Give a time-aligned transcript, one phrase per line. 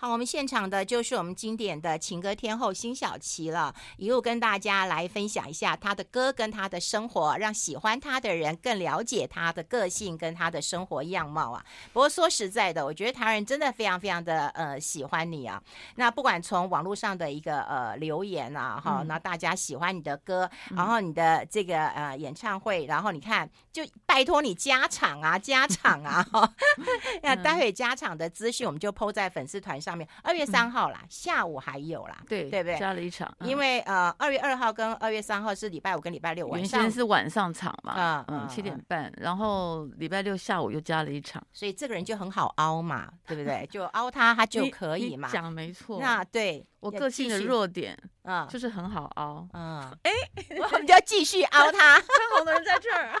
[0.00, 11.62] 好，我们现场的就是我们经典的情歌天后辛晓琪了，一路跟大家来分享一下她的歌跟她的生活，让喜欢她的人更了解她的个性跟她的生活样貌啊。
[11.92, 15.62] 不过说实在的，我觉得台湾人真的非常非常的呃喜欢你啊。
[15.96, 26.50] 那不管从网络上的一个呃留言啊，哈、嗯，那大家喜欢你的歌，然后你的这个呃演唱会，然后你看就拜托你加场啊，加场啊，哈。
[27.22, 29.89] 那待会加场的资讯我们就 po 在粉丝团上。
[29.90, 32.78] 上面二月三号啦，嗯、下午还有啦，对对不对？
[32.78, 43.66] 加了一场，因为呃，二月二号跟二月三号是礼拜五跟礼拜六晚上，原先是晚上场嘛，嗯嗯，七点半，然后礼拜六下午又加了一场，所以这个人就很好凹嘛，对不对？
[43.68, 45.98] 就凹他，他 就可以嘛，讲没错。
[46.00, 50.10] 那对我个性的弱点，啊，就是很好凹，嗯，哎，
[50.58, 53.12] 我们就要继续凹他， 看好的人在这儿。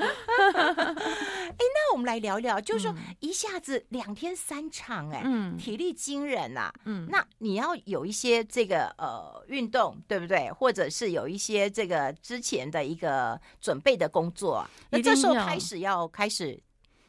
[0.00, 5.22] 哎，那我们来聊聊，就是说一下子两天三场，哎。
[5.24, 10.50] 嗯，体力惊人呐、啊，嗯，那你要有一些这个呃运动，对不对？
[10.52, 16.62] 或者是有一些这个之前的一个准备的工作，那这时候开始要开始。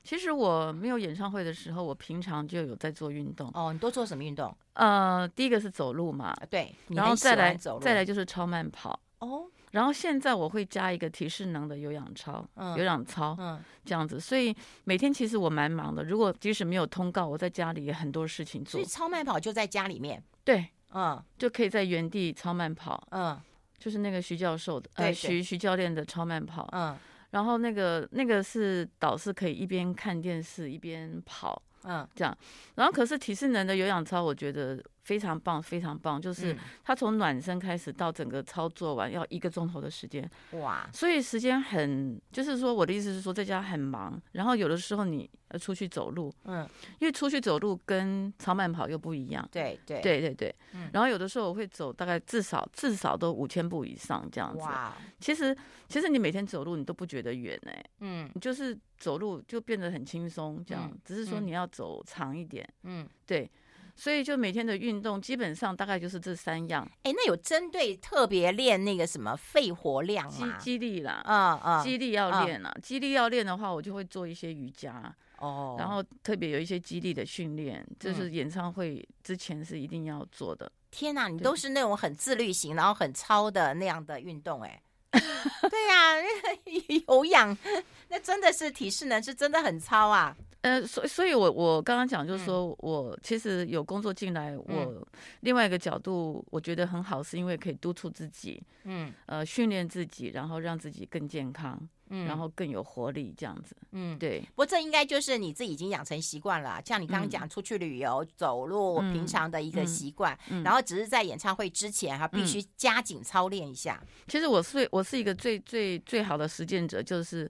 [0.03, 3.49] 其实我没有演唱会的时候，我平常就有在做运动。
[3.53, 4.55] 哦，你都做什么运动？
[4.73, 8.99] 呃，第一个是走路嘛，对，然后再来再来就是超慢跑。
[9.19, 9.45] 哦。
[9.71, 14.19] 然后现在我会加一个体适能的有氧操，嗯、有氧操，嗯，这样子。
[14.19, 16.03] 所以每天其实我蛮忙的。
[16.03, 18.71] 如果即使没有通告，我在家里也很多事情做。
[18.71, 23.39] 所以超慢跑就在家里面，对，嗯，就可以在原地超慢跑，嗯，
[23.79, 26.97] 就是那个徐教授的，呃，徐徐教练的超慢跑，嗯，
[27.31, 32.37] 然后那个那个是导师可以一边看电视一边跑，嗯，这样。
[32.75, 34.81] 然后可是体适能的有氧操，我觉得。
[35.03, 40.87] 非常棒，非常棒，就是它从暖身开始到整个操作完要一个钟头的时间，哇！
[40.93, 50.55] 所以时间很，就是说我的意思是说在家很忙，然后有的时候你要出去走路，嗯，因为出去走路跟超慢跑又不一样，对对对对对，
[50.93, 54.95] 然后有的时候我会走大概至少至少都五千步以上这样子，哇！
[55.19, 63.49] 其实其实你每天走路你都不觉得远哎，嗯，你就是走路就变得很轻松这样，只是说你要走长一点，嗯，对。
[63.93, 66.89] 所以就每天的运动基本上大概就是这三样。
[67.03, 70.57] 哎，那有针对特别练那个什么肺活量吗？
[70.57, 72.73] 肌肌力啦，嗯嗯，肌力要练啊。
[72.81, 80.71] 肌力要练的话，我就会做一些瑜伽哦，然后特别有一些肌力的训练，就是演唱会之前是一定要做的。
[80.89, 84.81] 天哪，你都是那种很自律型，然后很操的那样的运动，哎，
[85.11, 86.15] 对呀，
[87.07, 87.57] 有氧，
[88.09, 90.35] 那真的是体适能，是真的很超啊。
[90.61, 95.07] 呃，所所以，我我刚刚讲就是说，我其实有工作进来，我
[95.39, 104.39] 另外一个角度，我觉得很好，是因为可以督促自己，嗯，呃，训练自己，然后让自己更健康，嗯，然后更有活力，这样子，嗯，对。
[104.39, 113.99] 不过这应该就是你自己已经养成习惯了，像你刚刚讲出去旅游、走路，平常的一个习惯，然后只是在演唱会之前哈，必须加紧操练一下。
[114.27, 117.49] 其实我是我是一个最最最好的实践者，就是，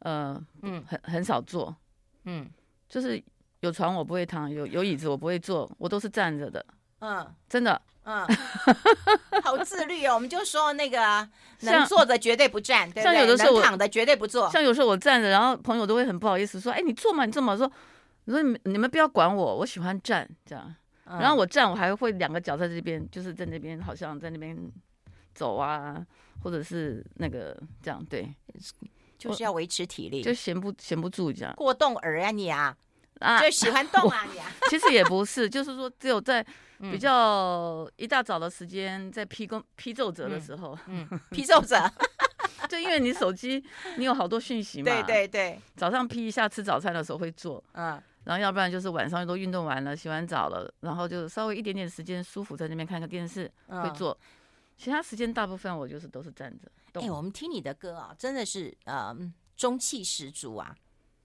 [0.00, 1.72] 呃，嗯，很很少做。
[2.24, 2.48] 嗯，
[2.88, 3.22] 就是
[3.60, 6.64] 有床我不会躺，有有椅子我不会坐，我都是站着的。
[7.00, 8.26] 嗯，真的，嗯，
[9.42, 10.14] 好自律哦。
[10.14, 11.26] 我们就说那个
[11.60, 13.02] 能坐的绝对不站，对不对？
[13.04, 14.50] 像有的时候我躺的绝对不坐。
[14.50, 17.70] 像有时候我站着，然后朋友都会很不好意思说：“哎，你坐嘛，你坐嘛。”说
[18.24, 20.74] ：“你说你们不要管我，我喜欢站这样。”
[21.18, 24.56] 然后我站，我还会两个脚在这边，就是在那边，好像在那边
[25.34, 26.06] 走啊，
[26.42, 28.28] 或者是那个这样对。
[29.20, 31.54] 就是要维持体力，就闲不闲不住这样。
[31.56, 32.74] 过动儿啊你啊，
[33.20, 34.50] 啊就喜欢动啊你啊。
[34.70, 36.44] 其实也不是，就是说只有在
[36.80, 41.76] 比较一大早的时间，在批工批奏折的时候，嗯， 批奏折，
[42.68, 43.62] 就因为你手机
[43.98, 45.60] 你有好多讯息嘛，对对对。
[45.76, 54.16] 早上批一下，吃早餐的时候会做，嗯，然后要不然就是晚上都运动完了，洗完澡了，然后就稍微一点点时间舒服在那边看个电视会做，
[54.80, 56.66] 其他时间大部分我就是都是站着。
[56.94, 59.14] 哎、欸，我们听你的歌啊，真的是呃
[59.54, 60.74] 中气十足啊，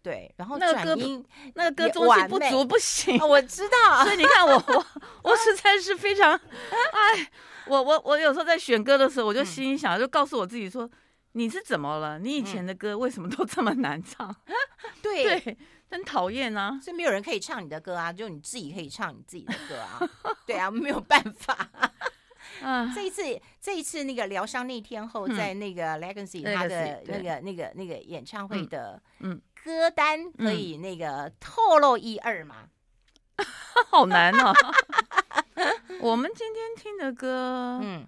[0.03, 1.23] 对，然后那个歌
[1.53, 4.85] 那个歌中气不足不行，我知道，所以你看我我
[5.23, 7.31] 我实在是非常，哎，
[7.67, 10.89] 我我我有时候在选歌的时候，我就心想，嗯、就告诉我自己说，
[11.31, 12.19] 你是怎么了？
[12.19, 14.27] 你以前的歌为什么都这么难唱？
[14.45, 14.55] 嗯、
[15.01, 15.57] 对，对，
[15.89, 19.99] 很讨厌啊，所以没有人可以唱你的歌啊，就你自己可以唱你自己的歌啊，
[20.45, 21.67] 对啊，没有办法。
[22.61, 23.23] 嗯，这一次，
[23.59, 32.67] 这一次那个疗伤那天后，在那个 Legacy 他的那个那个那个演唱会的嗯歌单，可以那个透露一二吗？
[33.89, 34.53] 好难哦。
[36.01, 38.05] 我们今天听的歌，嗯，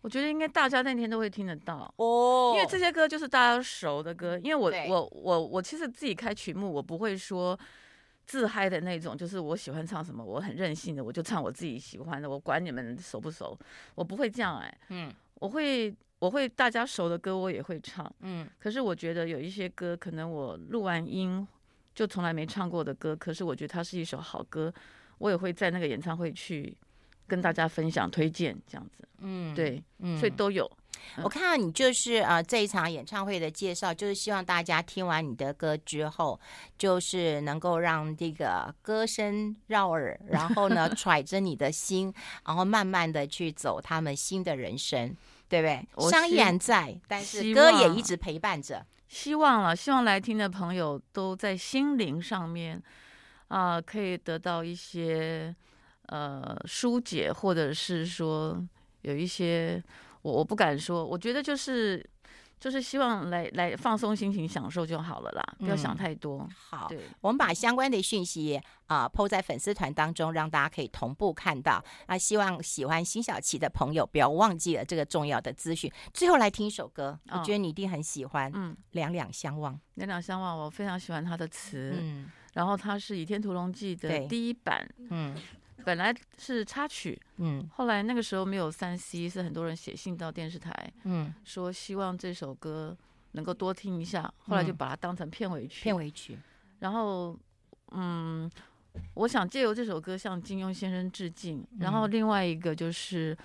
[0.00, 4.38] 我觉得应该大家那天都会听得到哦，因为这些歌就是大家熟的歌。
[4.42, 7.58] 因为我我我我其实自己开曲目，我不会说。
[8.26, 13.56] 自嗨的那种，就是我喜欢唱什么，我很任性的，我就唱我自己喜欢的，我管你们熟不熟，
[13.94, 21.46] 我不会这样哎，嗯，我会我会大家熟的歌我也会唱，嗯，可是我觉得有一些歌可能我录完音
[21.94, 24.72] 就从来没唱过的歌，可是我觉得它是一首好歌，
[25.18, 26.76] 我也会在那个演唱会去
[27.26, 30.70] 跟大家分享推荐这样子，嗯，对，嗯，所以都有。
[31.22, 36.38] 我看到你就是呃这一场演唱会的介绍，就是希望大家听完你的歌之后，
[36.76, 42.12] 就是能够让这个歌声绕耳，然后呢揣着你的心，
[42.44, 45.16] 然后慢慢的去走他们新的人生，
[45.48, 46.10] 对不对？
[46.10, 48.84] 商依然在，但是歌也一直陪伴着。
[49.08, 52.82] 希望了，希望来听的朋友都在心灵上面
[53.48, 55.56] 啊、呃，可以得到一些
[56.08, 58.62] 呃疏解，或者是说
[59.00, 59.82] 有一些。
[60.26, 62.04] 我我不敢说，我觉得就是
[62.58, 66.40] 就是希望来来放松心情，享受就好了啦，不要想太多。
[66.40, 66.90] 嗯、好，
[67.20, 71.80] 我们把相关的讯息啊，PO 在粉丝团当中，让大家可以同步看到。
[72.08, 75.88] 那希望喜欢辛晓琪的朋友不要忘记了这个重要的资讯。
[76.12, 78.50] 最后来听一首歌，我觉得你一定很喜欢。
[78.52, 79.74] 嗯，《两两相望》。
[79.94, 81.94] 两两相望，我非常喜欢他的词。
[82.00, 84.88] 嗯，然后他是《倚天屠龙记》的第一版。
[85.10, 85.36] 嗯。
[85.86, 92.96] 本来是插曲，嗯，后来那个时候没有三 C，是很多人写信到电视台，嗯，说希望这首歌
[93.32, 96.36] 能够多听一下，后来就把它当成片尾曲，片尾曲。
[96.80, 97.38] 然后，
[97.92, 98.50] 嗯，
[99.14, 101.64] 我想借由这首歌向金庸先生致敬。
[101.78, 103.38] 然后另外一个就是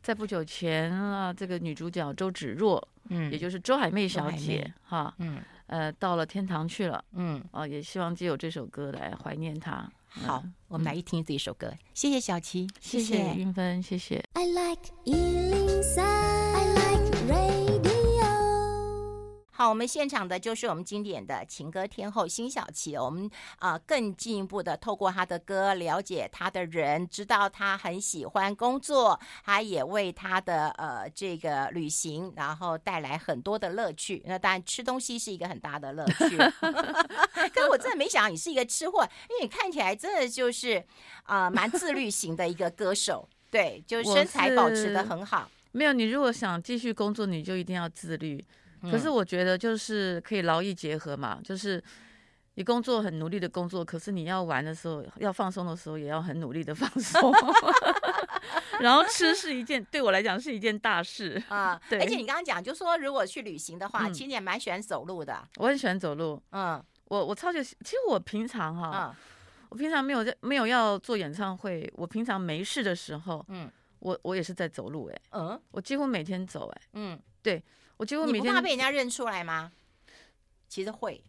[0.00, 9.90] 在不久前啊，这个女主角周芷若，嗯，也就是周海媚小姐，哈，嗯，呃，到了天堂去了，嗯，啊，也希望借由这首歌来怀念她。
[10.08, 11.72] 好，我们来一听这一首歌。
[11.94, 14.24] 谢谢小琪，谢谢云芬，谢谢。
[14.34, 14.78] I like
[19.58, 22.96] 好，我们现场的就是我们经典的情歌天后辛晓琪。
[22.96, 23.28] 我们
[23.58, 34.22] 啊、呃，更进一步的透过她的歌了解她的人，知道她很喜欢工作，她也为她的呃这个旅行，然后带来很多的乐趣。
[34.26, 36.36] 那当然吃东西是一个很大的乐趣。
[37.52, 40.78] 可是我真的没想到你是一个吃货，因为你看起来真的就是
[41.24, 43.28] 啊、呃、蛮自律型的一个歌手。
[43.50, 45.50] 对，就是身材保持的很好。
[45.72, 48.46] 没有，你如果想继续工作，你就一定要自律。
[48.82, 51.82] 可是我觉得就是可以劳逸结合嘛，就是
[52.54, 57.32] 你工作很努力的工作，可是你要玩的时候，要放松的时候，也要很努力的放松。
[58.80, 61.80] 然后吃是一件对我来讲是一件大事啊。
[61.90, 65.46] 对，而且你刚刚讲，就说如果去旅行的话，其实你也蛮喜欢走路的。
[65.56, 66.40] 我很喜欢走路。
[66.52, 69.14] 嗯，我我超级，其实我平常哈，
[69.68, 77.62] 我平常没有在没有要做演唱会，我平常没事的时候，嗯，我我也是在走路哎，嗯，我几乎每天走哎，嗯，对。
[77.96, 79.72] 我几乎你不怕被人家认出来吗？
[80.68, 81.20] 其实会，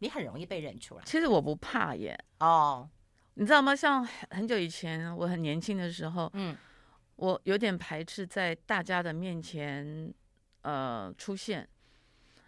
[0.00, 1.02] 你很容易被认出来。
[1.04, 2.18] 其实我不怕耶。
[2.40, 2.90] 哦，
[3.34, 3.76] 你知道吗？
[3.76, 6.56] 像很久以前，我很年轻的时候，嗯，
[7.14, 10.12] 我有点排斥在大家的面前，
[10.62, 11.68] 呃，出现。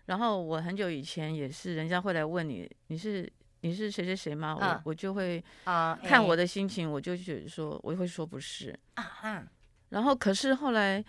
[0.06, 4.56] 然后我很久以前也是，人家会来问你，你是你是谁谁谁吗？
[4.60, 9.46] 我、嗯、我就会啊，看我的心情，嗯、我就觉得说，我会说不是啊哈。
[9.90, 11.04] 然后可是后来，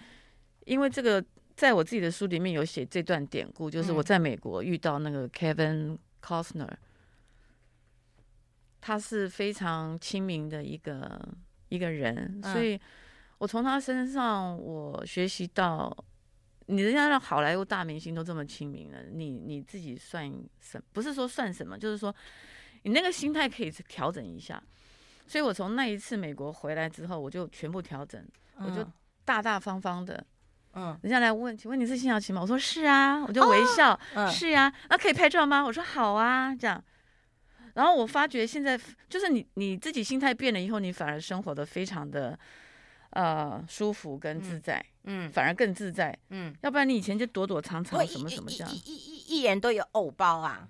[0.66, 1.26] 因为这个。
[1.56, 6.70] 在我自己的书里面有写这段典故，就是我在美国遇到那个 Kevin Costner，
[8.80, 11.22] 他是非常亲民的一个
[11.70, 12.80] 一个人，所以
[13.38, 15.96] 我从他身上我学习到，
[16.66, 20.84] 你人家让好莱坞大明星都这么亲民了，你你自己算什么？
[20.94, 22.14] 不是说算什么，就是说
[22.84, 24.62] 你那个心态可以调整一下。
[25.28, 28.22] 所以我从那一次美国回来之后，我就全部调整，
[28.58, 28.86] 我就
[29.24, 30.26] 大大方方的。
[30.74, 32.42] 嗯，人家来问，请问你是辛晓琪吗？
[32.42, 34.00] 我说是啊，我就微笑，
[34.30, 35.62] 是呀、啊，那可以拍照吗？
[35.64, 36.82] 我说好啊，这样。
[37.74, 42.38] 然后我发觉现在就是你你自己心态变了以后，你反而生活的非常的
[43.12, 46.56] 呃舒服跟自在，嗯，嗯反而更自在，嗯。
[46.62, 48.70] 要不然你以前就躲躲藏藏什么什么这样。
[48.74, 50.68] 一一一人都有偶包啊，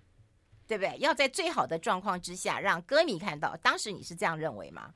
[0.67, 0.97] 对不对？
[0.99, 3.55] 要在最好的状况之下让歌迷看到。
[3.57, 4.93] 当时你是这样认为吗？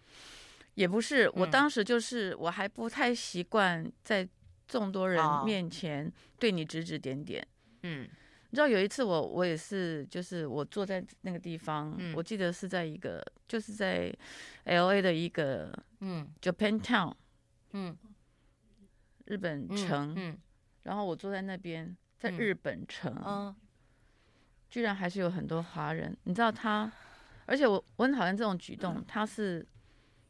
[0.74, 4.28] 也不是，我当时就是我还不太习惯在。
[4.68, 7.46] 众多人面前对你指指点点，
[7.84, 8.10] 嗯，
[8.50, 14.12] 你知道有一次我我也是，就是我坐在那个地方，嗯，我记得是在一个就是在
[14.64, 16.28] L A 的一个嗯。
[16.42, 17.14] Japan Town，
[17.74, 17.96] 嗯，
[19.26, 20.38] 日本城，嗯，
[20.84, 23.56] 然后我坐在那边，在日本城，嗯，
[24.70, 26.92] 居然还是有很多华人，你知道他，
[27.46, 29.66] 而且我我很讨厌这种举动，他是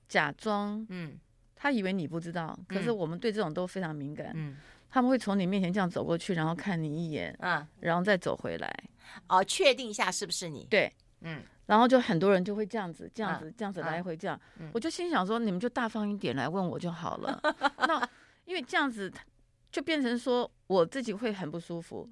[0.08, 1.20] 假装，嗯。
[1.66, 4.32] 他以为你不知道，可是我们对这种都非常敏感。
[4.36, 4.56] 嗯，
[4.88, 8.72] 他们会从你面前这样走过去，然后看你一眼，嗯，然后再走回来。
[9.28, 10.68] 哦，确定一下是不是你？
[10.70, 11.42] 对，嗯。
[11.66, 14.40] 然后就很多人就会这样子，这样子，这样子来回这样，
[14.74, 17.42] 我就心想说，你们就大方一点来问我就好了。
[17.80, 18.08] 那
[18.46, 19.12] 因为这样子，
[19.72, 22.08] 就变成说我自己会很不舒服，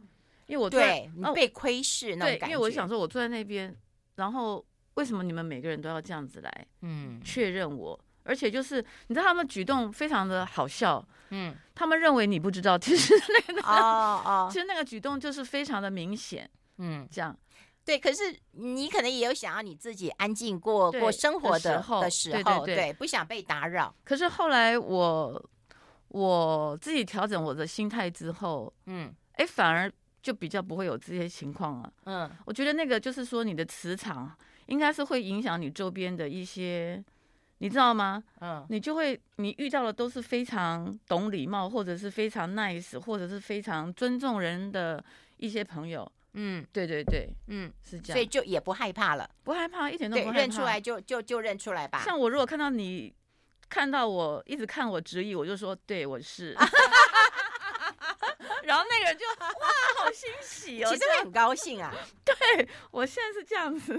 [0.48, 2.45] 因为我对你被窥视那种感觉。
[2.48, 3.72] 因为我想说，我坐在那边，
[4.15, 8.00] 然后为什么你们每个人都要这样子来，嗯，确认我？
[8.23, 13.13] 而且就是你知道他们举动非常的好笑，嗯，他们认为你不知道，其实
[13.47, 17.37] 那个哦哦， 其实那个举动就是非常的明显，嗯，这样。
[17.85, 23.93] 对，可是你可能也有想要你自己安静过过生活的时候，的时候，对，对，对，不想被打扰。
[24.05, 25.49] 可是后来我
[26.07, 31.93] 我自己调整我的心态之后，嗯，哎，反而就比较不会有这些情况了。
[32.05, 34.33] 嗯，我觉得那个就是说，你的磁场
[34.67, 37.03] 应该是会影响你周边的一些，
[37.63, 38.22] 你知道吗？
[38.41, 45.01] 嗯，你就会你遇到的都是非常懂礼貌，或者是非常 nice，或者是非常尊重人的
[45.38, 46.12] 一些朋友。
[46.34, 52.01] 嗯，对对对，嗯，是这样，所以就也不害怕了，不害怕，一点都不害怕，认出来就就就认出来吧。
[52.03, 53.13] 像我如果看到你，
[53.70, 56.53] 看到我一直看我直译，我就说对，我是。
[58.63, 59.48] 然后那个人就哇，
[60.00, 61.93] 好欣喜哦，其实会很高兴啊。
[62.25, 63.93] 对，我现在是这样子，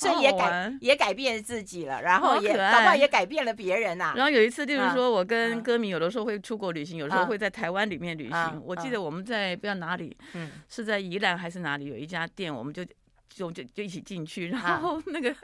[0.00, 4.14] 所以也改也改变自己了，然后也搞不好也改变了别人呐。
[4.16, 8.62] 然后有一次，例如说我跟歌迷有的时候会出国旅行，有时候会在台湾里面旅行。
[8.64, 12.82] 我记得我们在不知道哪里，嗯是在宜兰还是哪里有一家店，我们就
[13.28, 15.34] 就就就一起进去，然后那个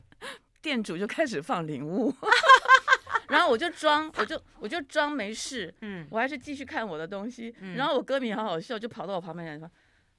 [0.63, 2.15] 店主就开始放礼物。
[3.29, 7.55] 然后我就装，我就我就装没事，嗯，我还是继续看我的东西。
[7.61, 9.69] 嗯、然后我歌迷好好笑，就跑到我旁边来说：“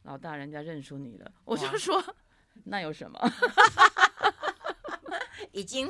[0.04, 2.04] 老大，人家认出你了。”我就说
[2.66, 3.18] ：“那有什么？”
[5.52, 5.90] 已经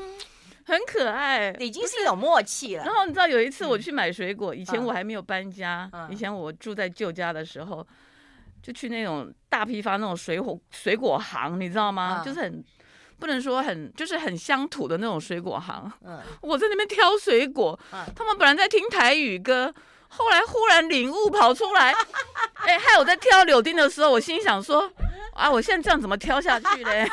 [0.66, 2.84] 很可爱，已经是有默契了。
[2.84, 7.86] 然后你知道有一次我去买水果，以前我还没有搬家，嗯、以前我住在旧家的时候，
[8.62, 12.22] 就去那种大批发那种水果水果行，你知道吗？
[12.22, 12.64] 嗯、就是很。
[13.20, 15.92] 不能说很，就是很乡土的那种水果行。
[16.06, 19.74] 嗯，我在那边挑水果，嗯，他们本来在听台语歌，
[20.08, 21.92] 后来忽然领悟跑出来，
[22.68, 24.88] 哎、欸，害我在挑柳丁的时候，我心想说，
[25.34, 27.10] 啊，我现在这样怎么挑下去嘞？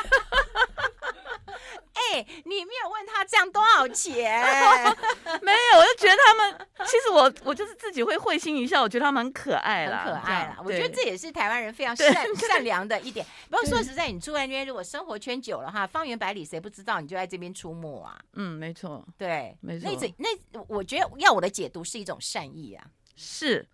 [3.25, 4.41] 这样多少钱？
[5.41, 10.57] 没有，我就觉得他们，其实我我就是自己会会心一笑，我觉得他们很可爱啦，很可爱啦。
[10.63, 13.25] 我觉得这也是台湾人非常 善善良的一点。
[13.49, 18.19] 不过说实在，你住在那边，如果生活圈久了哈，方圆百里谁不知道你就在这边出没啊？
[18.33, 19.89] 嗯，没错，对，没错。
[20.17, 23.67] 那那我觉得要我的解读是一种善意啊，是。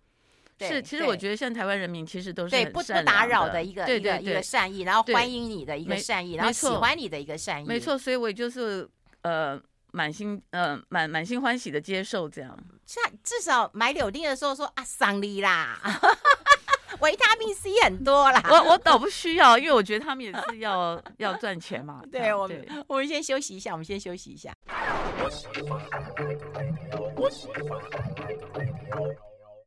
[0.60, 8.88] 是，其实我觉得像台湾人民其实都是对不不打扰的一个一个一个善意，然后欢迎你的一个善意，然后喜欢你的一个善意，没错，所以我也就是
[9.22, 9.60] 呃
[9.92, 12.56] 满心呃满满心欢喜的接受这样。
[12.86, 15.78] 像至少买柳丁的时候说啊桑利啦，
[17.00, 18.42] 维他命 C 很多啦。
[18.50, 22.02] 我我倒不需要，因为我觉得他们也是要要赚钱嘛。
[22.12, 24.52] 对，我们我们先休息一下，我们先休息一下。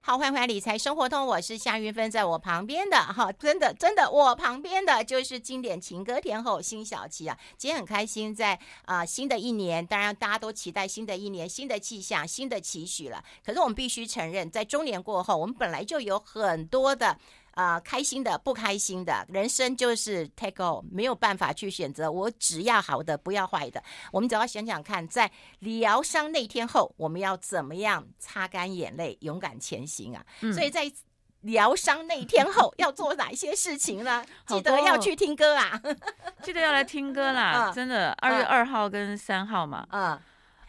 [0.08, 7.36] 好，欢迎理财生活通，我是夏云芬，在我旁边的哈，真的真的，我旁边的就是经典情歌天后辛晓琪啊。
[7.58, 13.24] 今天很开心在，啊新的一年，当然大家都期待新的一年新的气象、新的期许了。
[13.44, 17.18] 可是我们必须承认，在中年过后，我们本来就有很多的。
[17.56, 22.12] 啊、呃，开心的，不开心的，人生就是 take all，没有办法去选择。
[22.12, 23.82] 我只要好的，不要坏的。
[24.12, 30.24] 我们只要想想看，在疗伤那天后，我们要怎么样擦干眼泪，勇敢前行啊！
[30.42, 30.92] 嗯、所以在
[31.42, 34.26] 疗伤那天后 要做哪些事情呢？
[34.48, 35.82] 记得要去听歌啊！
[36.44, 37.72] 记得要来听歌啦！
[37.72, 39.88] 嗯、真的，二月二号跟三号嘛。
[39.92, 40.20] 嗯。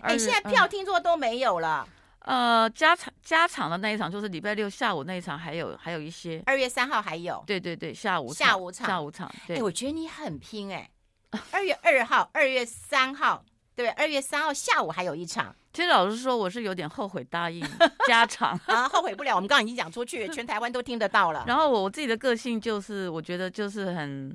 [0.03, 1.89] 哎、嗯，现在票听说都没有了。
[2.27, 6.43] 呃，加场加场的那一场就是礼拜六下午那一场，还有还有一些。
[6.45, 7.43] 二月三号还有。
[7.47, 9.33] 对对对，下午下午场下午场。
[9.47, 10.91] 对，欸、我觉得你很拼哎、
[11.31, 11.41] 欸。
[11.53, 13.45] 二月二号、二月三号，
[13.77, 15.55] 对，二月三号下午还有一场。
[15.73, 17.65] 其实老实说，我是有点后悔答应
[18.09, 19.37] 加场 啊，后悔不了。
[19.37, 21.45] 我们刚刚已经讲出去，全台湾都听得到了。
[21.47, 24.35] 然后我我自己的个性就是，我觉得就是很，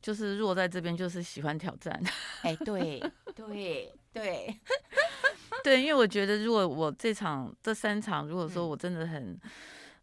[0.00, 2.00] 就是弱在这边，就是喜欢挑战。
[2.42, 3.02] 哎、欸，对
[3.34, 4.56] 对对。
[5.64, 9.38] 对，因为我觉得，如果我这场这三场，如果说我真的很，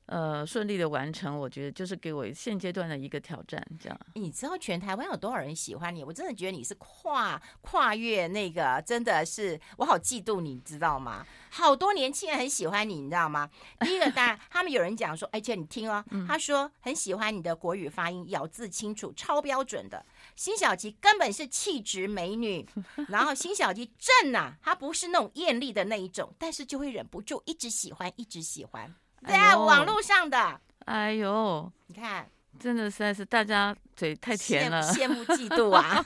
[0.08, 4.00] 呃，顺利的完成，我觉得就是给我现阶段的一个挑战，这样。
[4.14, 6.04] 你知道全台湾有多少人喜欢你？
[6.04, 11.26] 我真的觉得你是跨跨越那个，真的是我好嫉妒你，知道吗？
[11.50, 13.50] 好多年轻人很喜欢你，你知道吗？
[13.80, 20.06] 第一个当然，他们有人讲说，而且你听哦，他说很喜欢你的国语发音，咬字清楚，超标准的。
[20.36, 22.64] 辛晓琪根本是气质美女，
[23.08, 28.94] 然后辛晓琪正呐、啊，她不是那种艳丽的那一种，但是就会忍不住一直喜欢，一直喜欢，
[29.28, 30.60] 在网络上的。
[30.86, 32.30] 哎呦，你看
[32.60, 36.04] 真的实在是大家嘴太甜了，羡慕嫉妒啊！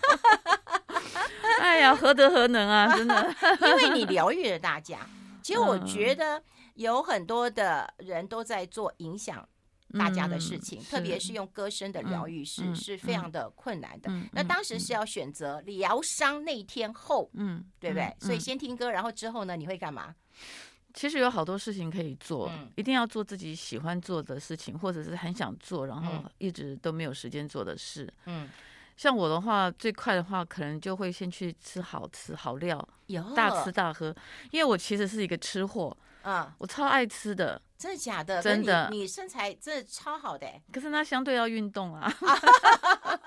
[1.59, 2.87] 哎呀，何德何能啊！
[2.95, 4.99] 真的，因为你疗愈了大家。
[5.43, 6.41] 其实我觉得
[6.75, 9.47] 有很多的人都在做影响
[9.97, 14.09] 大家的事情，嗯、特别是用歌声的疗愈是、嗯、是非常的困难的。
[14.11, 18.03] 嗯、那当时是要选择疗伤那天后，嗯，对不对？
[18.05, 20.15] 嗯、所以先听歌，然后之后呢，你会干嘛？
[20.93, 28.11] 其实有好多事情可以做，嗯、一定要做自己喜欢做的事情，或者是很想做，然后一直都没有时间做的事。
[28.25, 28.49] 嗯，
[28.97, 34.15] 像我的话，最快的话，可能就会先去吃好吃好料，有大吃大喝，
[34.51, 37.61] 因为我其实是一个吃货，啊，我超爱吃的。
[37.77, 38.41] 真的假的？
[38.41, 40.45] 真的，你身材真的超好的。
[40.73, 42.11] 可是那相对要运动啊。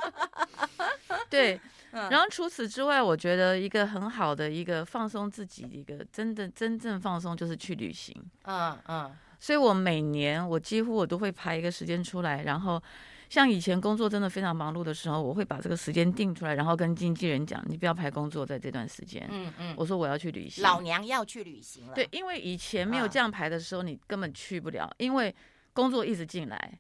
[1.31, 1.59] 对。
[1.93, 8.17] 然后除此之外，我觉得一个很好的一个放松自己的一个真的真正放松就是去旅行。
[8.45, 12.83] 嗯嗯，所以我每年我几乎我都会排一个时间出来，然后
[13.29, 19.29] 像以前工作真的非常忙碌的时候，我会把这个时间定出来，然后跟经纪人讲，你不要排工作在这段时间。
[19.31, 21.95] 嗯嗯，我说我要去旅行，老娘要去旅行了。
[21.95, 25.35] 对，因为以前没有这样排的时候，你根本去不了，因为
[25.73, 26.79] 工作一直进来。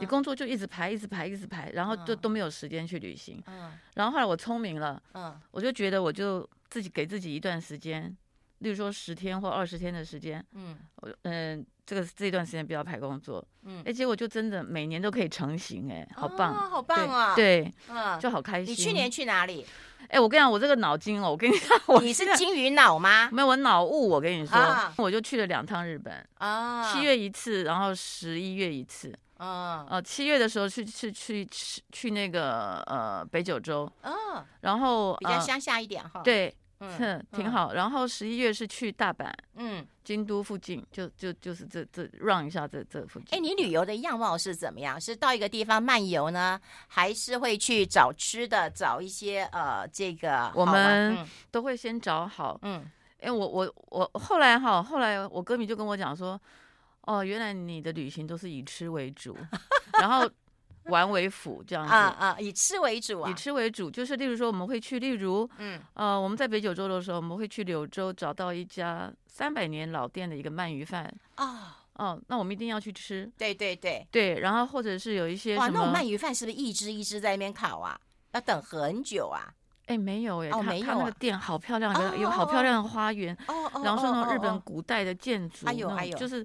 [0.00, 3.42] 你工作就一直排，一直排，一直排，然后就都没有时间去旅行。
[3.94, 5.00] 然后后来我聪明了，
[5.50, 8.14] 我就觉得我就自己给自己一段时间，
[8.58, 10.44] 例如说十天或二十天的时间。
[10.52, 13.44] 嗯，我嗯，这个这段时间不要排工作。
[13.64, 17.34] 嗯，哎，结果就真的每年都可以成型，哎，好棒，好棒啊！
[17.34, 18.72] 对，嗯就好开心。
[18.72, 19.66] 你去年去哪里？
[20.08, 23.30] 哎，我跟你讲，我这个脑筋哦，我跟你讲，你是金鱼脑吗？
[23.32, 24.08] 没有，我脑雾。
[24.08, 24.58] 我跟你说，
[24.96, 29.16] 我就去了两趟日本啊，七月一次，然后十一月一次。
[29.44, 34.12] 嗯，呃，七月的时候去去去去去那个呃北九州，嗯，
[34.60, 37.72] 然后比较乡下一点哈，对，嗯，挺好。
[37.72, 43.36] 然后十一月是去大阪，嗯，京都附近，就就就是这这 run 一下这这附近。
[43.36, 45.00] 哎，你旅游的样貌是怎么样？
[45.00, 50.52] 是到一个地方漫游呢，还是会去找吃的，找一些呃这个？
[50.54, 51.18] 我们
[51.50, 56.40] 都会先找好，嗯，哎，我我我后来哈，后来我歌迷就跟我讲说。
[57.02, 59.36] 哦，原来你的旅行都是以吃为主，
[60.00, 60.28] 然后
[60.86, 77.96] 玩为辅，这样子啊啊，以吃为主啊，以吃为主，就是例如说我们会去，例如嗯呃我们在北九州的时候，我们会去柳州找到一家三百年老店的一个鳗鱼饭啊哦，那我们一定要去吃，对对对对，然后或者是有一些哇，那种鳗鱼饭是不是一只一只在那边烤啊？
[78.32, 79.52] 要等很久啊？
[79.86, 86.44] 哎，没有哎，哦没有，他那个店好漂亮，有有好漂亮的花园哦，然后说那种日本古代的建筑，还有还有就是。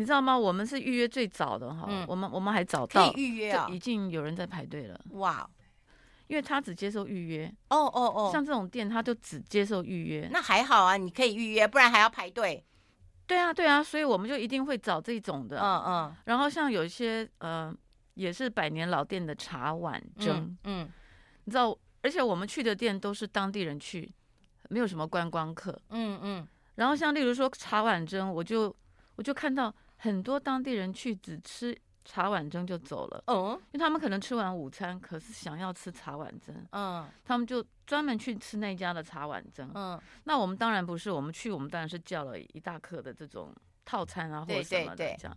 [0.00, 0.36] 你知道吗？
[0.36, 4.98] 我们是预约最早的哈，我们我们还早到可以预约啊，已经有人在排队了。
[5.10, 5.46] 哇，
[6.26, 7.54] 因为他只接受预约。
[7.68, 10.26] 哦哦哦，像这种店，他就只接受预约。
[10.32, 12.64] 那还好啊，你可以预约，不然还要排队。
[13.26, 15.60] 对啊对啊，所以我们就一定会找这种的。
[15.60, 16.16] 嗯嗯。
[16.24, 17.70] 然后像有一些呃，
[18.14, 20.56] 也是百年老店的茶碗蒸。
[20.64, 20.90] 嗯。
[21.44, 24.10] 你知道，而且我们去的店都是当地人去，
[24.70, 25.78] 没有什么观光客。
[25.90, 26.48] 嗯嗯。
[26.76, 28.74] 然后像例如说茶碗蒸，我就
[29.16, 29.70] 我就看到。
[30.02, 45.36] 很多当地人去只吃茶碗蒸就走了，哦，因为他们可能吃完午餐，可是想要吃茶碗蒸，嗯，他们就专门去吃那家的茶碗蒸，嗯，那我们当然不是，我们去我们当然是叫了一大客的这种套餐啊，或者什么的这样，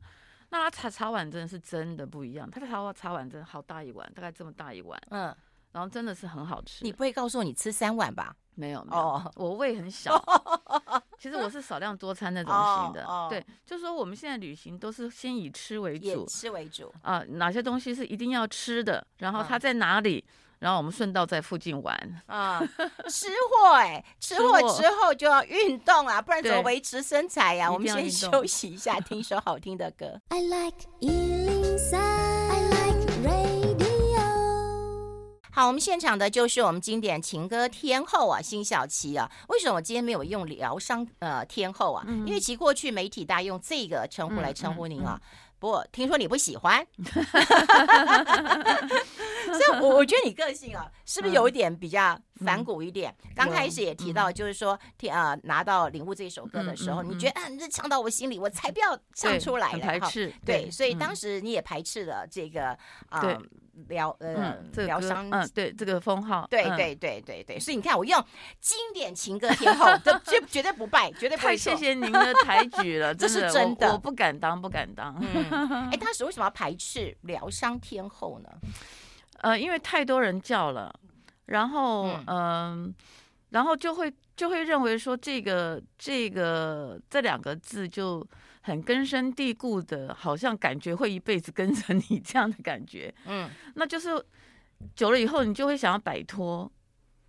[0.49, 5.35] 那他茶茶碗蒸是真的不一样，他的茶茶碗蒸好大一碗，大概这么大一碗，嗯，
[5.73, 6.85] 然后真的是很好吃。
[6.85, 8.33] 你不会告诉我你吃三碗吧？
[8.55, 10.15] 没有，没有哦，我胃很小。
[11.23, 22.59] 其实我是少量多餐那种型的，哦哦、对，就是说我们现在旅行都是先以吃为主，吃为主啊、呃，哪些东西是一定要吃的，然后它在哪里，嗯、然后我们顺道在附近玩啊，
[23.07, 27.71] 吃货哎，吃货之后就要运动啊，不然怎么维持身材呀、啊？
[27.71, 30.19] 我们先休息一下，听一首好听的歌。
[30.27, 30.85] I like
[35.63, 39.31] 好，我们现场的就是我们经典情歌天后啊，辛晓琪啊。
[39.47, 42.03] 为什么我今天没有用疗伤呃天后啊？
[42.05, 45.17] 嗯、因为其过去媒体大家用这个称呼来称呼您啊。
[45.59, 46.85] 不过听说你不喜欢，
[49.59, 53.15] 所以我我觉得你个性啊，是不是有一点比较反骨一点？
[53.23, 60.33] 嗯、刚开始也提到，就是说天啊，拿到领悟这首歌的时候，嗯嗯嗯、你觉得啊，这唱到我心里，我才不要唱出来了，排斥。
[60.45, 62.69] 对，所以当时你也排斥了这个
[63.09, 63.21] 啊。
[63.21, 63.39] 呃
[63.87, 68.23] 疗呃疗伤嗯对这个封号对对对对对，所以你看我用
[68.61, 75.15] 经典情歌天后，这绝绝对不败，绝对不会谢谢您的抬举了， 这是真的，我不敢当，不敢当。
[75.91, 78.49] 哎，当时为什么要排斥疗伤天后呢？
[79.43, 80.93] 呃，因为太多人叫了，
[81.45, 82.93] 然后嗯，
[83.49, 88.25] 然后就会就会认为说这个这个这两个字就
[88.61, 93.13] 很根深蒂固的，好像感觉会一辈子跟着你 这样的感觉。
[93.25, 94.09] 嗯，那就是
[94.95, 96.71] 久了以后，你就会想要摆脱。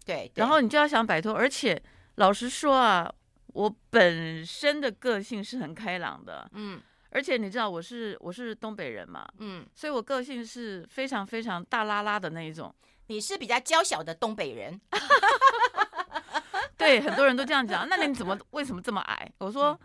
[0.06, 1.34] 对，然后你就要想摆脱。
[1.34, 1.82] 而且
[2.16, 3.12] 老实说啊，
[3.48, 6.48] 我本身的个性是很开朗的。
[6.52, 6.80] 嗯，
[7.14, 9.24] 而且你知道我是我是东北人嘛。
[9.38, 12.74] 嗯，所以我个性是非常非常大拉拉的那一种。
[13.06, 14.80] 你是比较娇小的东北人。
[16.76, 17.88] 对，很多人都这样讲。
[17.88, 19.32] 那你怎么为什么这么矮？
[19.38, 19.78] 我说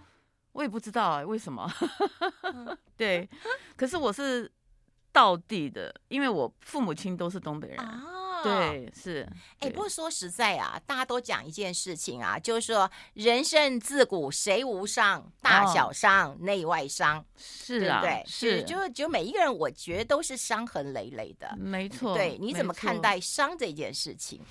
[0.53, 1.69] 我也不知道哎，为什么？
[2.97, 3.29] 对，
[3.77, 4.51] 可是我是
[5.11, 7.77] 道地的，因为我父母亲都是东北人。
[7.77, 8.03] 啊，
[8.43, 9.27] 对，是。
[9.59, 18.63] 哎，不过说实在啊，大家都讲一件事情啊，就是说人生自古谁无伤，大小伤、内外伤，是啊，对，是。
[18.63, 21.55] 就就每一个人，我觉得都是伤痕累累的。
[21.57, 22.15] 没错。
[22.15, 24.41] 对，你怎么看待伤这件事情？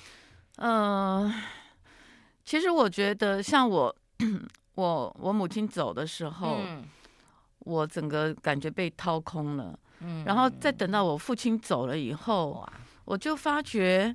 [0.57, 1.33] 嗯。
[2.45, 3.95] 其实我觉得，像我，
[4.75, 6.83] 我我母亲走的时候，嗯、
[7.59, 9.79] 我整个感觉被掏空了。
[10.01, 12.73] 嗯，然后再等到我父亲走了以后，哇
[13.09, 14.15] 我就发觉，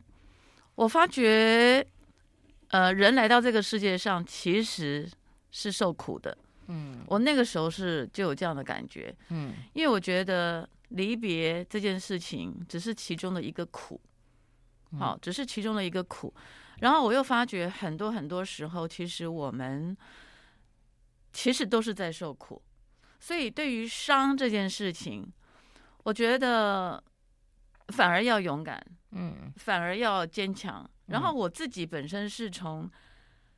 [0.76, 1.84] 我发觉，
[2.68, 5.10] 呃，人来到这个世界上其实
[5.50, 6.38] 是受苦的。
[6.68, 9.14] 嗯，我那个时候是就有这样的感觉。
[9.30, 14.00] 嗯，因为我觉得离别这件事情只是其中的一个苦，
[15.00, 16.32] 好，只是其中的一个苦。
[16.82, 19.98] 然后我又发觉，很多很多时候，其实我们
[21.32, 22.62] 其实都是在受苦，
[23.20, 25.28] 所以对于伤这件事情，
[26.04, 27.04] 我觉得
[27.96, 30.90] 反而要勇敢，嗯，反而要坚强。
[31.08, 32.90] 然后我自己本身是从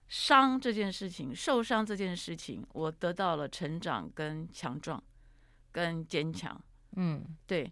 [0.08, 5.02] 伤这件事情、受伤这件事情，我得到了成长、跟强壮、
[5.72, 6.60] 跟坚强。
[6.98, 7.72] 嗯，对，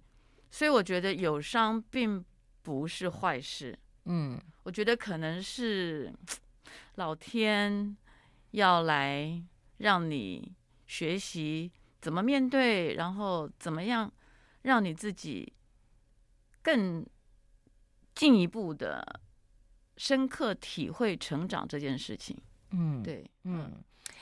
[0.50, 2.24] 所以我觉得有伤并
[2.62, 3.78] 不是坏事。
[4.06, 4.40] 嗯。
[4.64, 6.10] 我觉得可能是
[6.96, 7.98] 老天
[8.52, 9.44] 要来
[9.80, 10.56] 让你
[10.88, 14.10] 学习怎么面对，然后怎么样
[14.62, 15.52] 让你自己
[16.64, 17.06] 更
[18.16, 19.22] 进一步的
[19.98, 22.36] 深刻体会成长这件事情。
[22.72, 23.72] 嗯，对，嗯。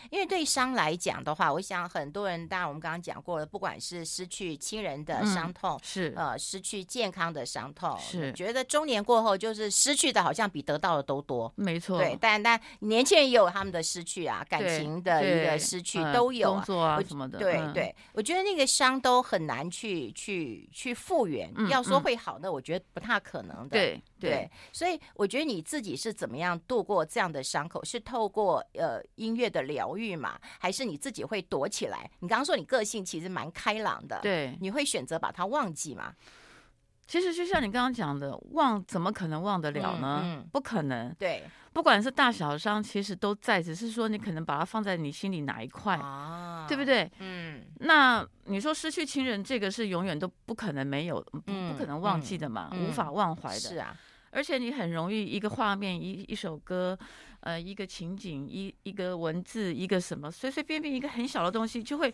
[0.10, 12.00] 因为对伤来讲的话，我想很多人，当然我们刚刚讲过了，不管是失去亲人的伤痛，嗯、是呃失去健康的伤痛，是觉得中年过后就是失去的好像比得到的都多，没错。
[12.00, 17.38] 对，但但年轻人也有他们的失去啊，感情的一个失去都有、啊，工作啊什么的。
[17.38, 23.70] 对对，我觉得那个伤都很难去去去复原，嗯、要说会好，那我觉得不太可能的。
[23.70, 24.02] 对。
[24.22, 27.84] 对，对，所以我觉得你自己是怎么样度过这样的伤口？
[27.84, 32.10] 是透过呃音乐的疗愈嘛，还是你自己会躲起来？
[32.20, 36.14] 你刚刚说你个性其实蛮开朗的，对，你会选择把它忘记吗？
[37.08, 40.22] 其实就像你刚刚讲的，忘怎么可能忘得了呢？
[40.24, 41.14] 嗯，嗯，不可能。
[41.20, 47.12] 对，不管是大小伤，其实都在，只是说你可能把它放在你心里哪一块啊，对不对？
[47.20, 53.60] 嗯，那你说失去亲人，这个是永远都不可能没有，不不可能忘记的嘛，嗯，无法忘怀的。
[53.60, 53.94] 是啊。
[54.34, 56.98] 而且你很容易一个画面，一一首歌，
[57.42, 62.14] 呃，一个情景，一一个文字，一个什么，随随便便一个很小的东西，就会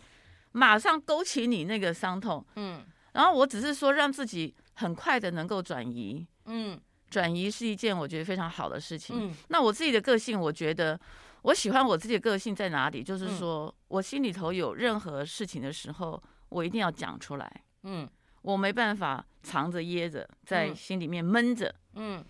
[0.52, 2.44] 马上勾起你那个伤痛。
[2.56, 6.26] 嗯，然后我只是说让自己很快的能够转移。
[6.46, 6.78] 嗯，
[7.10, 9.16] 转移是一件我觉得非常好的事情。
[9.18, 10.98] 嗯，那我自己的个性，我觉得
[11.42, 17.64] 我喜欢我自己的个性在哪里，就是说我心里头有任何事情的时候，我一定要讲出来。
[17.84, 18.08] 嗯。
[18.42, 22.24] 我没办法藏着掖着，在心里面闷着，嗯，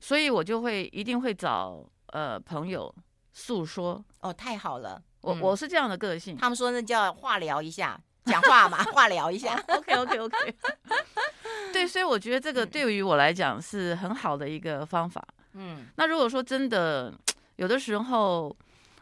[0.00, 2.94] 所以我就会一定会找呃朋友
[3.32, 4.04] 诉说。
[4.20, 6.36] 哦，太好了，我我是这样的个性。
[6.36, 9.54] 他们说那叫化疗一下，讲话嘛，化疗一下。
[9.68, 10.54] OK OK OK。
[11.72, 15.24] 对，所以我觉得这个对于我来讲是很好的一个方法。
[15.54, 17.12] 嗯，那如果说真的
[17.56, 18.54] 有的时候，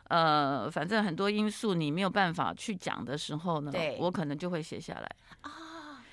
[0.08, 5.08] 呃，反正很多因素你没有办法去讲的时候呢，对我可能就会写下来。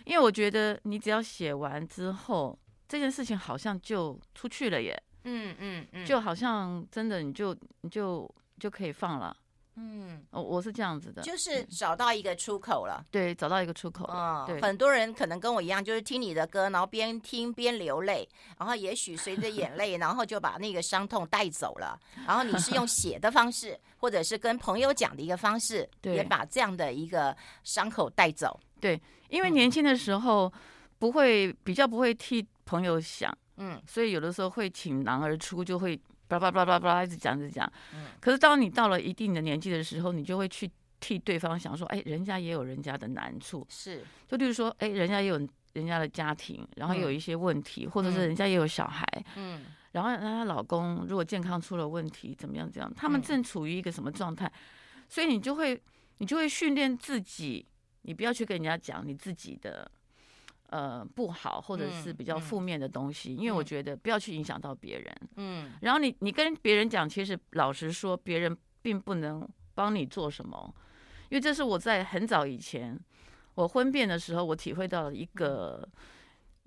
[0.05, 9.35] 因为我觉得你只要写完之后，这件事情好像就出去了耶，嗯嗯嗯，就好像真的你就你就就可以放了，
[9.75, 28.99] 嗯，我我是这样子的，就是找到一个出口了，对，找到一个出口了，对，很多人可能跟我一样，就是听你的歌，然后边听边流泪，然后也许随着眼泪， 然后就把那个伤痛带走了，然后你是用写的方式，或者是跟朋友讲的一个方式，也把这样的一个伤口带走，对。
[29.29, 30.53] 因为年轻的时候
[30.99, 38.07] 不会比较不会替朋友想，嗯，所以有的时候会挺囊而出，就会叭叭叭叭叭一直讲一直讲，嗯。
[38.19, 45.37] 可是当你到了一定的年纪的时候，你就会去替对方想，说，哎，人家也有人家的难处，是，就例如说，哎，人家也有
[45.73, 54.51] 人家的家庭，然后有一些问题，或者是人家也有小孩，嗯，然后她老公如果健康出了问题，怎么样怎样，他们正处于一个什么状态，
[55.07, 55.79] 所以你就会
[56.17, 57.65] 你就会训练自己，
[58.01, 59.89] 你不要去跟人家讲你自己的
[60.69, 65.15] 呃不好或者是比较负面的东西，因为我觉得不要去影响到别人。
[65.35, 70.73] 嗯，然后你你跟别人讲，其实老实说，别人并不能帮你做什么，
[71.29, 72.99] 因为这是我在很早以前
[73.55, 76.01] 我婚变的时候，我体会到了一个、嗯、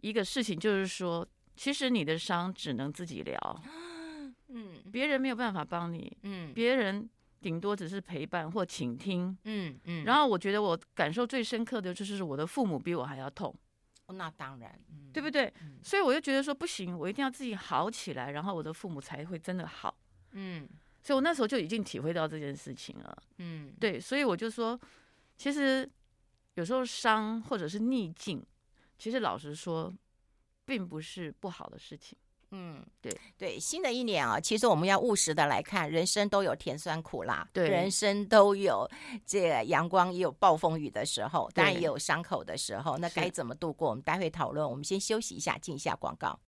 [0.02, 3.62] 一个事情，就是说，其实你的伤只能自己疗。
[4.48, 6.16] 嗯，别人没有办法帮你。
[6.22, 7.08] 嗯，别人。
[7.40, 13.54] 顶多只是陪伴或倾听，嗯嗯，然后我觉得我感受最深刻的就是我的父母比我还要痛，
[14.12, 14.80] 那当然，
[15.12, 15.52] 对不对？
[15.82, 19.94] 所以我就觉得说不行，我一定要自己好起来，然后我的父母才会真的好，
[20.32, 20.68] 嗯，
[21.02, 24.78] 所以我那时候就已经体会到这件事情了，嗯，对，所以我就说，
[25.36, 25.88] 其实
[26.54, 28.44] 有时候伤或者是逆境，
[28.98, 29.94] 其实老实说，
[30.64, 32.16] 并不是不好的事情。
[32.50, 38.88] 嗯，对对，新的一年啊，其实我们要务实的来看，人生都有甜酸苦辣，对，人生都有
[39.26, 43.90] 这个阳光，也有暴风雨的时候，当然也有伤口的时候，那该怎么度过？
[43.90, 44.68] 我们待会讨论。
[44.68, 46.38] 我们先休息一下，进一下广告。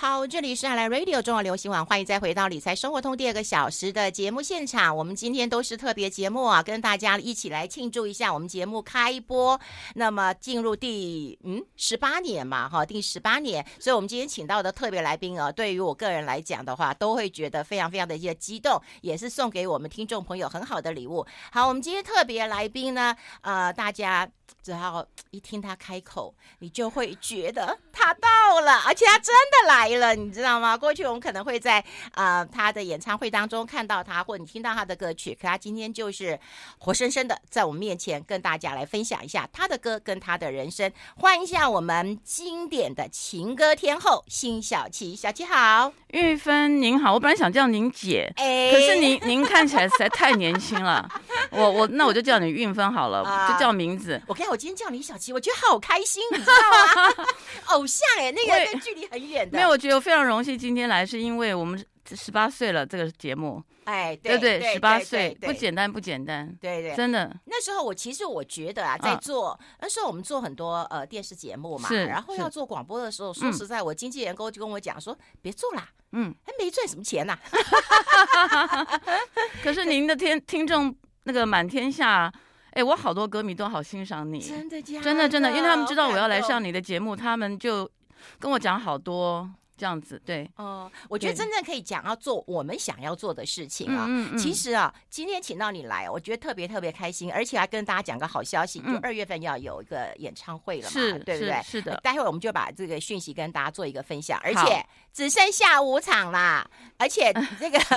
[0.00, 4.96] 好，这里是爱来 Radio 中国流行网，欢迎再回到理财生活通第二个小时的节目现场。
[4.96, 9.60] 我们今天都是特别节目啊，跟大家一起来庆祝一下我们节目开播，
[9.96, 13.66] 那么进入第嗯十八年嘛，哈，第十八年。
[13.80, 21.26] 所以，我们今天请到的特别来宾啊，对于我个人来讲的话，都会觉得非常非常的一些激动，也是送给我们听众朋友很好的礼物。
[21.50, 24.30] 好，我们今天特别来宾呢，呃，大家。
[24.62, 30.76] 只要一听他开口，你就会觉得他到了，而且他真的来了，你知道吗？
[30.76, 31.78] 过去我们可能会在
[32.12, 36.38] 啊、呃、他的演唱会当中看到他，或者你听到他的歌曲，可他今天就是
[36.78, 40.92] 活生生的在我们面前跟大家来分享一下他的歌跟他的人生。
[41.16, 51.08] 欢迎一下我们经典的情歌天后辛晓琪，小琪好，玉芬您好，我本来想叫您姐，哎，可是您您看起来实在太年轻了，
[51.50, 54.48] 我我那我就叫你玉芬好了，啊、就叫名字，我看。
[54.48, 57.26] 我今天叫你小琪，我觉得好开心，你知道吗？
[57.76, 59.58] 偶像哎，那个跟距离很远的。
[59.58, 67.34] 没有，我觉得非常荣幸今天来，是因为我们十八岁了，这个节目，哎，对对对，十八岁不简单，不简单，对对，真的。
[67.44, 77.38] 那时候我其实我觉得啊，在做那时候我们做很多呃电视节目嘛，然后要做广播的时候，说实在，我经纪人跟就跟我讲说，别做啦，嗯，还没赚什么钱呐。
[79.62, 82.32] 可是您的听听众那个满天下。
[82.72, 85.02] 哎，我好多歌迷都好欣赏你，真的假的？
[85.02, 87.90] 真的真的，因为他们知道我要来上你的节目，他们就
[88.38, 90.20] 跟我讲好多这样子。
[90.26, 94.06] 对，哦，我觉得真正可以讲要做我们想要做的事情啊。
[94.36, 101.62] 其实啊，今天请到你来，我觉得特别特别开心，而且还跟大家讲个好消息，就二月份要有一个演唱会了嘛，对不对？
[101.62, 101.96] 是的。
[102.02, 107.78] 待会儿我们就把这个讯息跟大家做一个分享，而且只剩下五场啦，而且这个。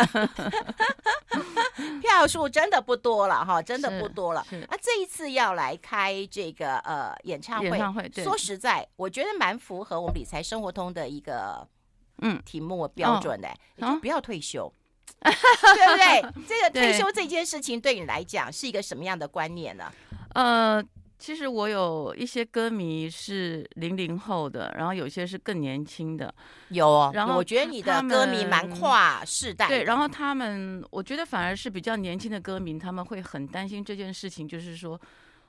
[2.01, 4.45] 票数真的不多了哈，真的不多了。
[4.69, 11.65] 那这一次要来开这个呃演唱会，演唱会说实在，我觉得蛮符合我们理财生活通的一个
[12.21, 14.71] 嗯题目标准的，你就不要退休，
[15.21, 16.45] 对不对？
[16.47, 19.91] 这个退休 这件事情对你来讲是一个什么样的观念呢？
[20.33, 20.83] 呃。
[21.21, 26.33] 其实我有一些歌迷是零零后的，然后有些是更年轻的，
[26.69, 27.11] 有哦。
[27.13, 29.67] 然后我觉得你的歌迷蛮跨世代。
[29.67, 34.99] 对，然后他们，我觉得反而是比较年轻的歌迷，他们会很担心这件事情，就是说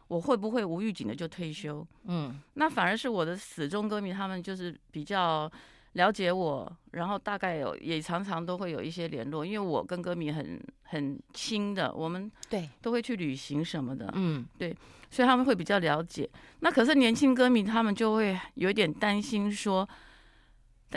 [0.08, 1.86] 我会不会无预警的就退休？
[2.04, 5.50] 嗯，那反而是我的死忠歌迷，他们就是比较
[5.92, 12.68] 了解我，然后大概有也常常都会有一些联络，因为我跟歌迷很很亲的，我们对。
[12.80, 14.76] 都会去旅行什么的，嗯，对。
[15.10, 16.26] 所以他们会比较了解，
[16.60, 19.86] 那可是年轻歌迷他们就会有一点担心，说，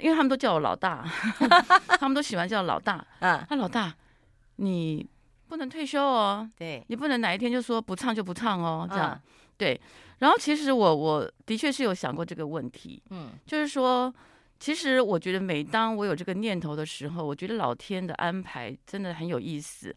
[0.01, 1.05] 因为他们都叫我老大，
[1.99, 3.93] 他们都喜欢叫老大， 嗯，那老大，
[4.55, 5.05] 你
[5.49, 9.21] 不能退休哦，对，你不能哪一天就说不唱就不唱哦，这样，
[9.57, 9.77] 对。
[10.19, 14.13] 然后其实我我的确是有想过这个问题，嗯，就是说，
[14.65, 19.95] 其实我觉得每当我有这个念头的时候，我觉得老天的安排真的很有意思，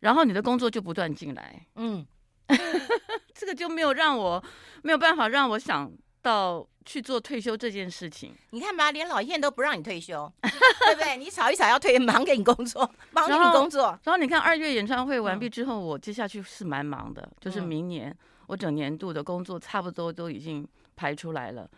[0.00, 2.04] 然后你的工作就不断进来，嗯。
[3.32, 4.42] 这个就没有让我
[4.82, 5.88] 没有办法让我想
[6.20, 8.34] 到去做退休这件事情。
[8.50, 11.16] 你看吧，连老天都不让你退休，对不对？
[11.16, 13.96] 你吵一吵要退，忙给你工作，忙给你工作。
[14.02, 18.12] 然后你看二月演唱会完毕之后，我接下去是蛮忙的，就是明年
[18.48, 21.70] 我整年度的工作差不多都已经排出来了，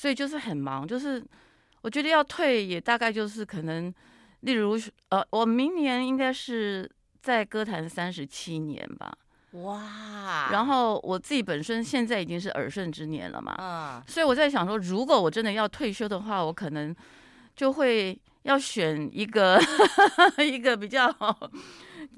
[0.00, 0.88] 所以就是很忙。
[0.88, 1.22] 就是
[1.82, 3.92] 我觉得要退也大概就是可能，
[4.40, 9.12] 例如呃，我明年应该是在歌坛三十七年吧。
[9.64, 10.48] 哇！
[10.52, 16.96] 然后我自己本身现在已经是耳顺之年了嘛，嗯，所以我在想说，如果我真的要退休的话，我可能
[17.54, 19.60] 就会要选一个
[20.38, 21.14] 一个比较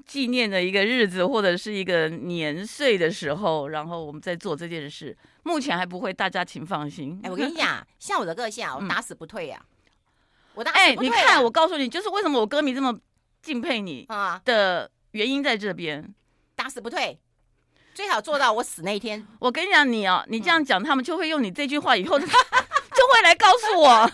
[0.05, 5.17] 纪念的一个日子，或者是一个年岁的时候，然后我们再做这件事。
[5.43, 7.19] 目前还不会，大家请放心。
[7.23, 9.61] 哎，我跟你讲，像我的个性啊，我打死不退呀、
[10.53, 11.11] 我打死不退、啊。
[11.11, 12.97] 哎，你看，我告诉你，就是为什么我歌迷这么
[13.41, 16.13] 敬佩你啊的原因在这边，
[16.55, 17.19] 打死不退。
[17.93, 19.25] 最好做到我死那一天。
[19.39, 24.09] 我跟你讲，你哦，你这样讲，他们就会用你这句话，以后 就会来告诉我。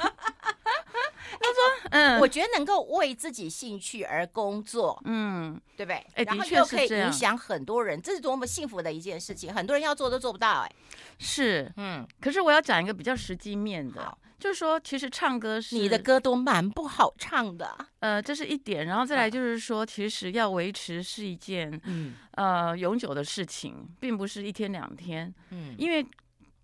[1.40, 5.96] 他说：“嗯，我觉得能够为自己兴趣而工作，嗯，对不对？
[6.16, 9.54] 哎，然后又可以影响很多人，这是多么幸福的一件事情。
[9.54, 10.72] 很多人要做都做不到，哎，
[11.18, 12.06] 是，嗯。
[12.20, 18.86] 可是我要讲一个比较实际面的，就是说，其实唱歌是你的歌都蛮不好唱的，呃，这是一点。
[18.86, 26.06] 然后再来就是说，其实要维持是一件，嗯，呃，永久的事情，并不是一天两天，嗯，因为。”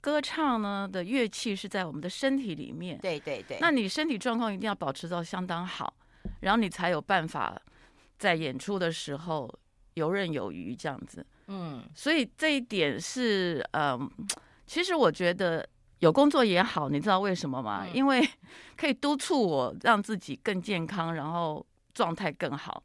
[0.05, 3.57] 歌唱呢的乐器是在我们的身体里面，对对对。
[3.59, 5.91] 那你身体状况一定要保持到相当好，
[6.41, 7.59] 然后你才有办法
[8.19, 9.51] 在演出的时候
[9.95, 11.25] 游刃有余这样子。
[11.47, 14.07] 嗯，所以这一点是，嗯，
[14.67, 17.83] 其实我觉得有工作也好，你知道为什么吗？
[17.87, 18.23] 嗯，因为
[18.77, 21.65] 可以督促我让自己更健康，然后
[21.95, 22.83] 状态更好。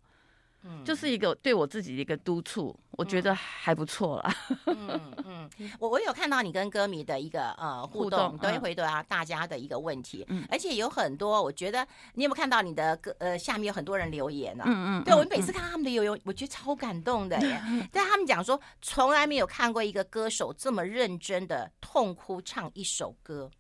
[0.63, 4.35] 嗯，就是一个对我自己的一个督促，我觉得还不错啦。
[4.67, 14.65] 嗯 嗯， 我我有看到你跟歌迷的一个呃互动，都会回答大家的一个问题，嗯，而且有很多，我觉得你有没有看到你的歌呃下面有很多人留言呢？
[14.67, 17.61] 嗯嗯，对，我每次看到他们的留言，我觉得超感动的耶。
[17.91, 23.51] 但他们讲说，从来没有看过一个歌手这么认真的痛哭唱一首歌，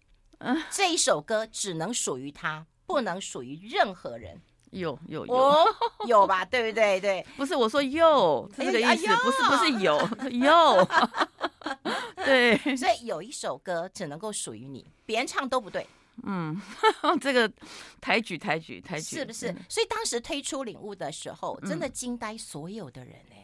[0.40, 4.38] 嗯，这一首歌只能属于他，不能属于任何人。
[4.70, 5.66] 有有有、哦、
[6.06, 7.00] 有吧，对不对？
[7.00, 9.96] 对，不是我说有，是这个意思，哎、不是不是有
[10.30, 10.88] 有，
[12.24, 15.86] 对，所以有一首歌只能够属于你，别人唱都不对。
[16.22, 16.60] 嗯，
[17.20, 17.50] 这个
[18.00, 19.54] 抬举抬举抬举，是不是？
[19.68, 23.36] 所以当时推出领悟的时候，真的惊呆所有的人呢。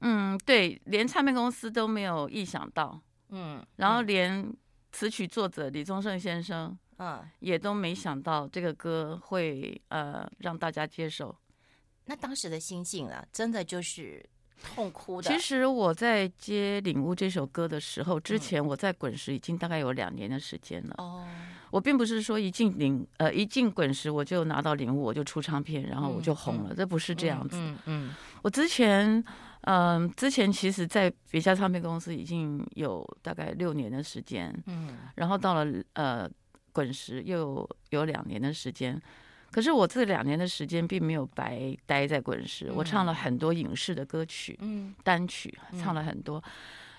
[0.00, 4.52] 嗯，对，连唱片公司都没有意想到，嗯，然后连
[4.92, 6.76] 词曲作者李宗盛先生。
[6.98, 11.34] 嗯，也都没想到这个歌会呃让大家接受。
[12.06, 14.24] 那当时的心境啊，真的就是
[14.62, 15.28] 痛哭的。
[15.28, 20.94] 其实我在接《领悟》这首歌的时候，之前我在滚石已经大概有两年的时间了。
[20.98, 21.26] 哦，
[21.70, 27.56] 我并不是说一进领呃一进滚石我就拿到领悟我就出唱片，然后我就红了，这不是这样子。
[27.58, 29.22] 嗯嗯，我之前
[29.62, 34.54] 嗯之前其实在别家唱片公司已经有大概六年的时间。
[34.66, 36.30] 嗯，然后到了呃。
[36.76, 39.00] 滚石又有两年的时间，
[39.50, 46.42] 可是我这两年的时间并没有白待在滚石，我唱了很多影视的歌曲，嗯，单曲唱了很多，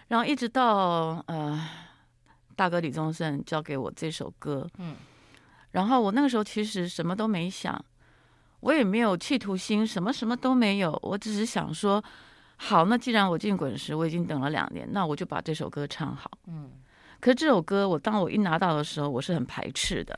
[0.07, 1.69] 然后一直到呃
[2.55, 4.95] 大哥李宗盛交给我这首歌，嗯，
[5.73, 7.79] 然后我那个时候其实什么都没想，
[8.61, 12.03] 我也没有企图心，什么什么都没有，我只是想说，
[12.55, 16.71] 好，那既然我进滚石，我已经等了两年，那我就把这首歌唱好，嗯。
[17.19, 20.15] 可是这首歌，我当我一拿到的时候，我是很排斥的，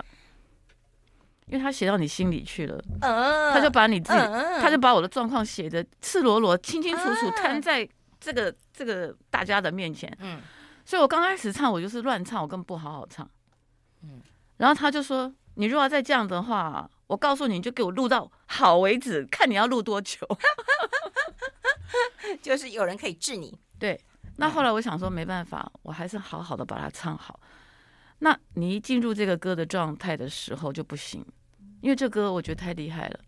[1.47, 4.19] 因为他写到你心里去了，他就把你自己，
[4.59, 7.87] 他就把我的状况写的赤裸裸、清清楚楚摊在
[8.19, 10.41] 这个这个大家的面前，嗯，
[10.85, 13.29] 所以我刚开始唱，我就是乱唱，我根本不好好唱，
[14.03, 14.21] 嗯，
[14.57, 20.17] 然后他就说，你如果要再这样的话，我告诉你，你就给我录到好为止，看你要录多久，
[22.43, 23.99] 就是有人可以治你，对。
[24.39, 27.37] 那后来我想说没办法，我还是好好的把它唱好。
[28.19, 31.25] 那你一进入这个歌的状态的时候就不行，
[31.81, 33.19] 因为这歌我觉得太厉害了，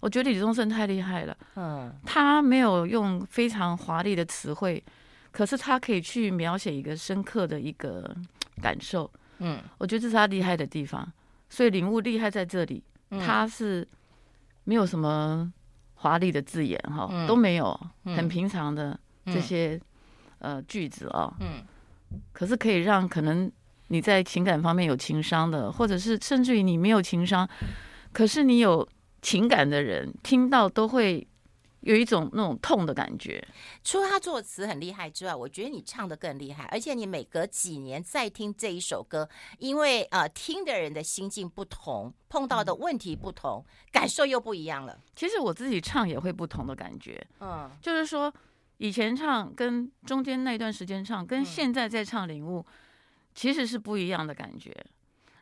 [0.00, 1.36] 我觉得李宗盛太厉害了。
[1.56, 4.82] 嗯，他没有用非常华丽的词汇，
[5.30, 8.16] 可是他可以去描写一个深刻的一个
[8.62, 9.10] 感受。
[9.38, 11.06] 嗯，我觉得这是他厉害的地方。
[11.48, 13.86] 所以领悟厉害在这里，他是
[14.64, 15.52] 没有什么
[15.94, 19.80] 华丽的字眼哈，都没有，很平常的这些。
[20.40, 21.62] 呃，句子哦，嗯，
[22.32, 23.50] 可是可以让可能
[23.88, 27.48] 你在情感方面有情商的，或者是甚至于你没有情商，
[28.12, 28.88] 可是你有
[29.20, 31.26] 情感的人听到都会
[31.80, 33.46] 有一种那种痛的感觉。
[33.84, 39.28] 除了他作词很厉害之外，我觉得你唱的更厉害，而且你每隔几年再听这一首歌，
[39.58, 43.62] 因为呃听的人的心境不同，碰到的问题不同，
[43.92, 44.98] 感受又不一样了。
[45.14, 48.32] 其实我自己唱也会不同的感觉，嗯，就是说。
[48.80, 52.64] 以前唱跟中间那段时间唱，跟现在在唱领悟，
[53.34, 54.74] 其实是不一样的感觉。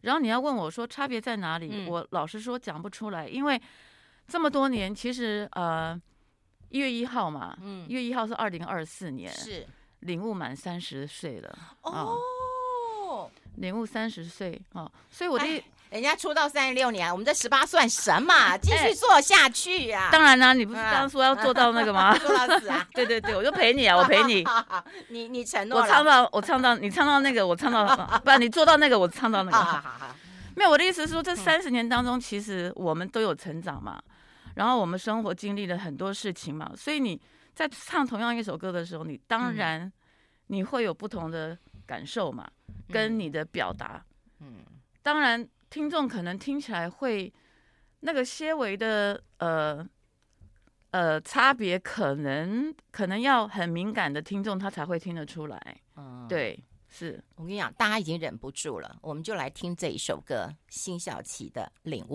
[0.00, 3.62] 然后你要问我说差别在哪里，我老实说讲不出来，因为
[4.26, 5.96] 这么多年，其实呃
[6.70, 9.64] 一月一号嘛，一月一号是二零二四年，是
[10.00, 15.46] 领悟满三十岁了哦，领悟三十岁啊，所以我的
[15.90, 18.56] 人家出道三十六年，我们这十八算什么？
[18.60, 20.10] 继续做下去呀！
[20.12, 22.14] 当然啦，你不是刚刚说要做到那个吗？
[22.18, 22.86] 做到死啊！
[22.92, 24.44] 对对对，我就陪你啊， 我陪你。
[25.08, 27.86] 你你承诺我唱到我唱到你唱到那个我唱到，
[28.22, 29.56] 不然你做到那个我唱到那个。
[29.56, 30.16] 好好好。
[30.54, 33.98] 没有，我的意思是说，这三十年当中，其实我们都有成长嘛，
[34.56, 37.18] 然后我们生活经历了很多事情嘛，所以你
[37.54, 39.90] 在唱同样一首歌的时候，你当然
[40.48, 42.46] 你会有不同的感受嘛，
[42.92, 44.04] 跟你的表达。
[44.40, 44.56] 嗯，
[45.02, 45.48] 当然。
[45.70, 47.32] 听众可能听起来会
[48.00, 49.86] 那个些微的呃
[50.90, 55.80] 呃差别，可能可能要很敏感的听众他才会听得出来。
[55.96, 56.58] 嗯，对，
[56.88, 62.14] 是我跟你讲，大家已经忍不住了，我们就来听这一首歌，辛晓琪的《领悟》。